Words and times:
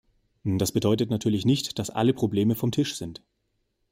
Das 0.43 0.71
bedeutet 0.71 1.11
natürlich 1.11 1.45
nicht, 1.45 1.77
dass 1.77 1.91
alle 1.91 2.13
Probleme 2.15 2.55
vom 2.55 2.71
Tisch 2.71 2.95
sind. 2.95 3.21